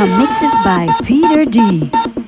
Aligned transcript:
some 0.00 0.18
mixes 0.18 0.52
by 0.64 0.86
Peter 1.04 1.44
D. 1.44 1.80
listening 1.80 1.84
to 1.84 1.88
some 1.88 1.88
mixes 1.88 1.94
by 1.94 2.00
Peter 2.00 2.19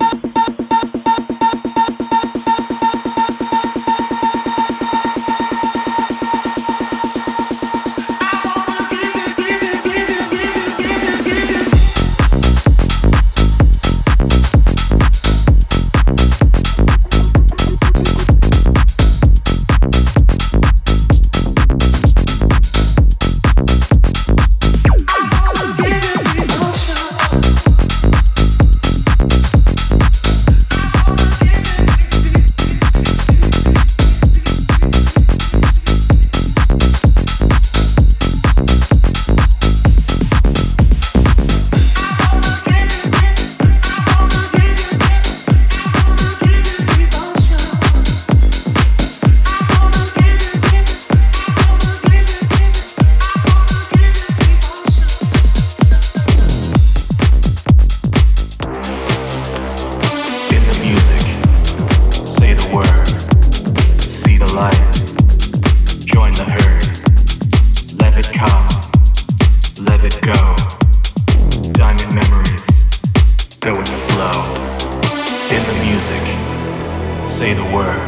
Say 77.43 77.55
the 77.55 77.74
word. 77.74 77.99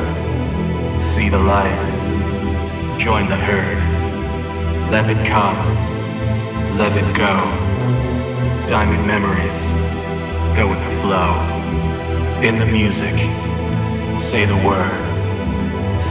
See 1.13 1.29
the 1.29 1.41
light. 1.41 3.01
Join 3.01 3.29
the 3.29 3.35
herd. 3.35 3.83
Let 4.93 5.11
it 5.11 5.27
come. 5.27 5.59
Let 6.79 6.93
it 6.97 7.17
go. 7.17 7.35
Diamond 8.71 9.05
memories. 9.09 9.59
Go 10.57 10.69
with 10.71 10.79
the 10.79 11.01
flow. 11.03 11.35
In 12.47 12.61
the 12.61 12.67
music. 12.67 13.17
Say 14.31 14.45
the 14.45 14.61
word. 14.65 14.95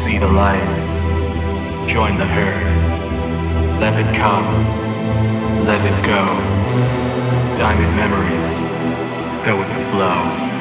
See 0.04 0.18
the 0.18 0.28
light. 0.28 1.88
Join 1.88 2.18
the 2.18 2.26
herd. 2.26 3.80
Let 3.80 3.94
it 4.04 4.14
come. 4.18 4.48
Let 5.66 5.80
it 5.80 6.06
go. 6.06 6.26
Diamond 7.58 7.96
memories. 7.96 9.46
Go 9.46 9.58
with 9.60 9.70
the 9.70 9.92
flow. 9.92 10.53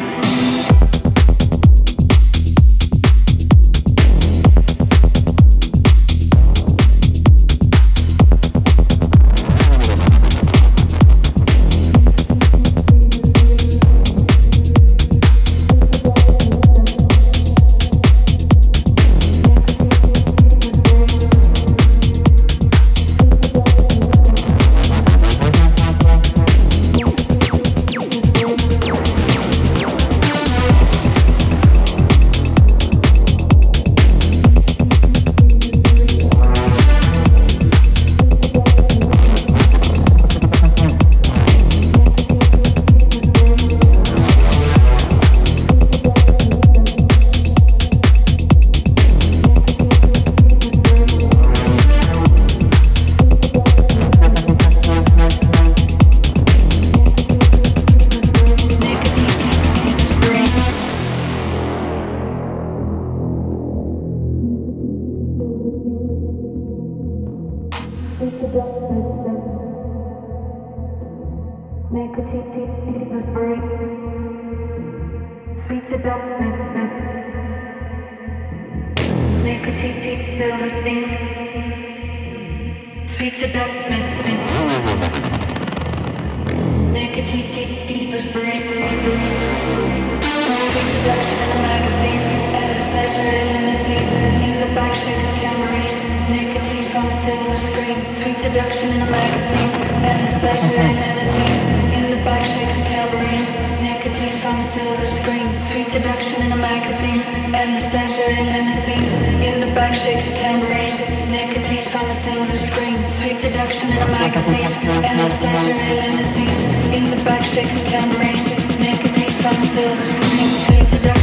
Matrix, 95.03 95.35
generations, 95.41 96.31
nicotine 96.31 96.87
from 96.87 97.07
a 97.07 97.15
silver 97.27 97.59
screen, 97.59 97.99
sweet 98.07 98.39
seduction 98.39 98.89
in 98.91 99.03
a 99.03 99.11
magazine, 99.11 99.71
endless 100.07 100.39
pleasure 100.39 100.79
and 100.79 100.95
magazine. 100.95 101.59
In 101.91 102.11
the 102.15 102.23
back, 102.23 102.47
shakes, 102.47 102.79
generations, 102.87 103.83
nicotine 103.83 104.39
from 104.39 104.61
a 104.61 104.65
silver 104.65 105.07
screen, 105.11 105.49
sweet 105.59 105.89
seduction 105.89 106.43
in 106.43 106.53
a 106.53 106.57
magazine, 106.57 107.19
endless 107.51 107.91
pleasure 107.91 108.31
and 108.31 108.47
fantasy. 108.47 109.03
In 109.43 109.59
the 109.59 109.75
back, 109.75 109.95
shakes, 109.99 110.31
generations, 110.39 111.19
nicotine 111.35 111.85
from 111.91 112.07
a 112.07 112.15
silver 112.15 112.59
screen, 112.59 113.03
sweet 113.11 113.39
seduction 113.41 113.91
in 113.91 113.99
a 113.99 114.07
magazine, 114.07 114.71
and 115.03 115.19
pleasure 115.43 115.75
and 115.75 115.99
fantasy. 115.99 116.47
In 116.95 117.11
the 117.11 117.19
back, 117.25 117.43
shakes, 117.43 117.83
generations, 117.91 118.79
nicotine 118.79 119.35
from 119.43 119.57
a 119.59 119.67
silver 119.67 120.07
screen, 120.07 120.49
sweet 120.63 120.89
seduction. 120.89 121.22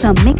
some 0.00 0.16
mix 0.24 0.39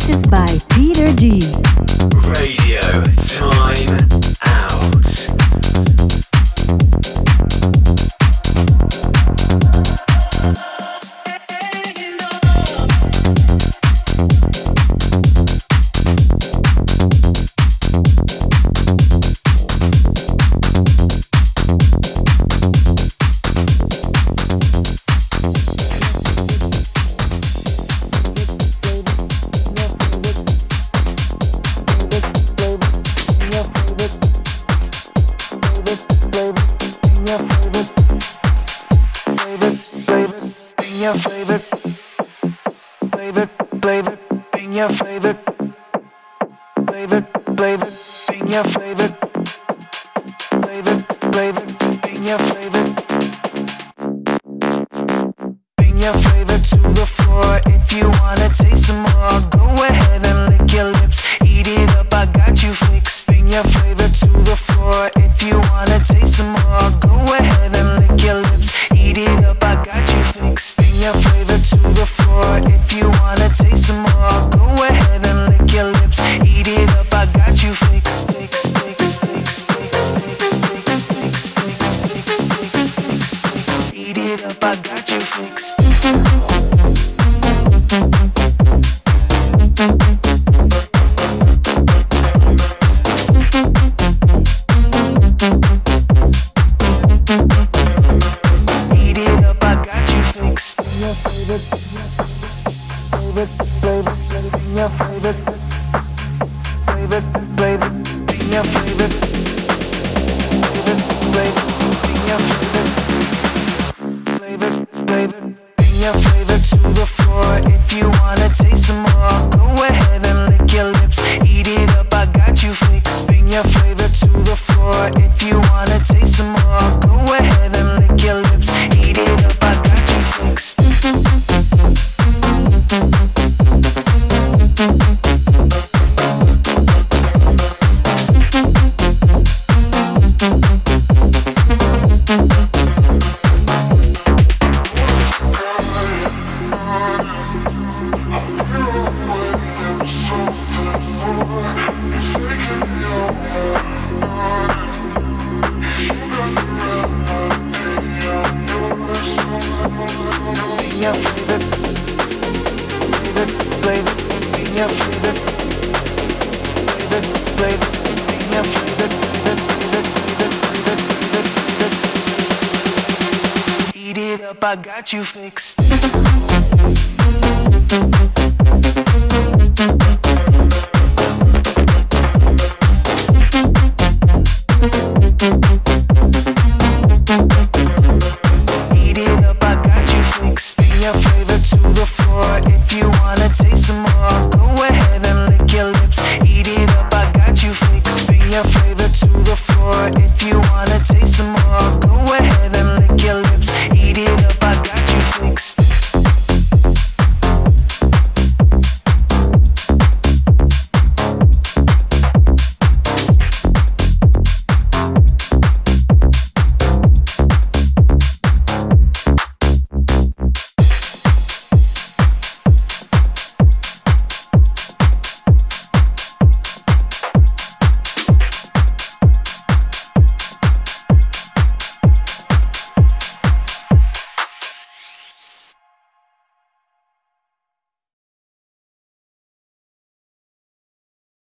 you 175.12 175.24
fixed. 175.24 175.59